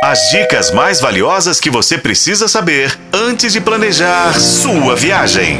[0.00, 5.58] As dicas mais valiosas que você precisa saber antes de planejar sua viagem.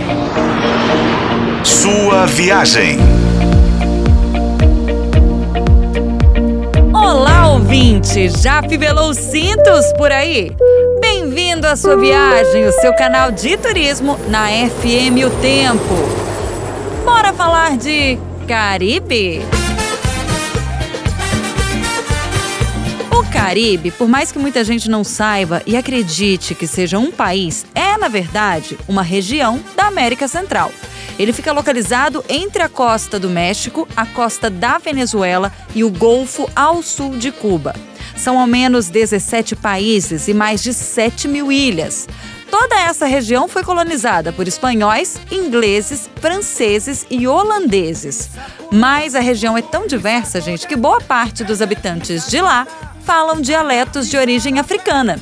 [1.64, 2.98] Sua viagem.
[6.94, 8.28] Olá, ouvinte!
[8.28, 10.52] Já fivelou cintos por aí?
[11.00, 15.96] Bem-vindo à sua viagem, o seu canal de turismo na FM O Tempo.
[17.04, 18.16] Bora falar de
[18.46, 19.42] Caribe?
[23.24, 27.96] Caribe, por mais que muita gente não saiba e acredite que seja um país, é,
[27.96, 30.72] na verdade, uma região da América Central.
[31.18, 36.48] Ele fica localizado entre a costa do México, a costa da Venezuela e o Golfo
[36.54, 37.74] ao sul de Cuba.
[38.16, 42.06] São ao menos 17 países e mais de 7 mil ilhas.
[42.50, 48.30] Toda essa região foi colonizada por espanhóis, ingleses, franceses e holandeses.
[48.72, 52.66] Mas a região é tão diversa, gente, que boa parte dos habitantes de lá
[53.08, 55.18] falam dialetos de origem africana.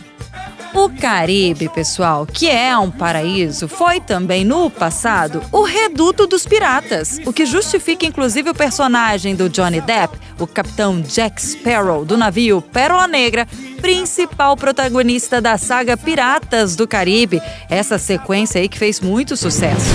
[0.74, 7.20] O Caribe, pessoal, que é um paraíso, foi também no passado o reduto dos piratas,
[7.24, 12.60] o que justifica inclusive o personagem do Johnny Depp, o capitão Jack Sparrow do navio
[12.60, 13.46] Pérola Negra,
[13.80, 17.40] principal protagonista da saga Piratas do Caribe,
[17.71, 19.87] essa sequência aí que fez muito sucesso.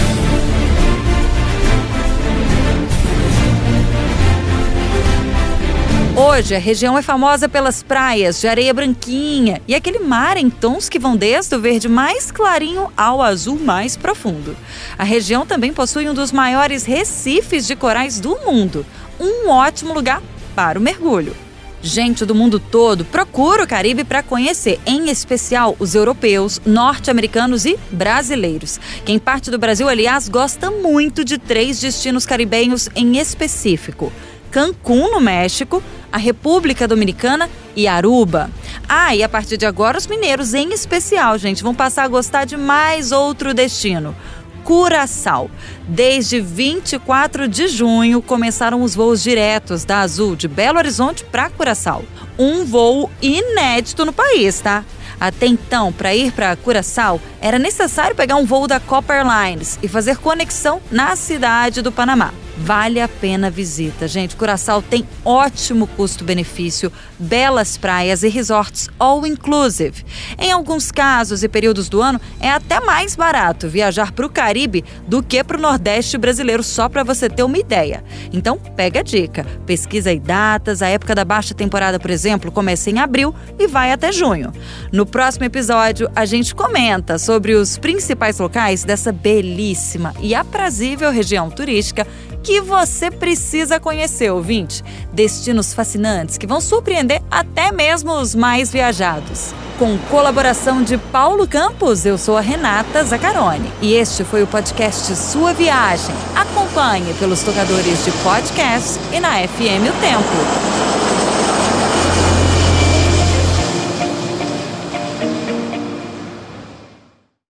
[6.32, 10.88] Hoje, a região é famosa pelas praias de areia branquinha e aquele mar em tons
[10.88, 14.56] que vão desde o verde mais clarinho ao azul mais profundo.
[14.98, 18.86] A região também possui um dos maiores recifes de corais do mundo,
[19.20, 20.23] um ótimo lugar
[20.56, 21.36] para o mergulho.
[21.82, 27.78] Gente do mundo todo procura o Caribe para conhecer, em especial os europeus, norte-americanos e
[27.92, 28.80] brasileiros.
[29.04, 34.14] Quem parte do Brasil, aliás, gosta muito de três destinos caribenhos em específico:
[34.50, 38.50] Cancún, no México, a República Dominicana e Aruba.
[38.88, 42.45] Ah, e a partir de agora, os mineiros, em especial, gente, vão passar a gostar
[42.45, 44.16] de mais outro destino.
[44.64, 45.50] Curaçao.
[45.88, 52.04] Desde 24 de junho começaram os voos diretos da Azul de Belo Horizonte para Curaçao.
[52.38, 54.83] Um voo inédito no país, tá?
[55.20, 59.88] Até então, para ir para Curaçao, era necessário pegar um voo da Copper Airlines e
[59.88, 62.33] fazer conexão na cidade do Panamá.
[62.64, 64.08] Vale a pena a visita.
[64.08, 70.05] Gente, Curaçao tem ótimo custo-benefício, belas praias e resorts all inclusive.
[70.38, 74.86] Em alguns casos e períodos do ano, é até mais barato viajar para o Caribe
[75.08, 78.04] do que para o Nordeste brasileiro, só para você ter uma ideia.
[78.32, 79.43] Então, pega a dica.
[79.66, 80.83] Pesquisa aí datas.
[80.83, 84.52] A época da baixa temporada, por exemplo, começa em abril e vai até junho.
[84.92, 91.49] No próximo episódio, a gente comenta sobre os principais locais dessa belíssima e aprazível região
[91.49, 92.05] turística
[92.44, 94.84] que você precisa conhecer, ouvinte.
[95.14, 99.54] Destinos fascinantes que vão surpreender até mesmo os mais viajados.
[99.78, 105.16] Com colaboração de Paulo Campos, eu sou a Renata Zacarone e este foi o podcast
[105.16, 106.14] Sua Viagem.
[106.36, 110.91] Acompanhe pelos tocadores de podcast e na FM O Tempo.